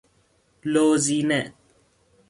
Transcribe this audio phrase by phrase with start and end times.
[0.63, 1.53] لوزینه